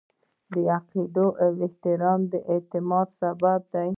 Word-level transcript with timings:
د 0.51 0.53
عقایدو 0.75 1.27
احترام 1.63 2.19
د 2.31 2.33
اعتماد 2.53 3.07
سبب 3.19 3.61
دی. 3.73 3.89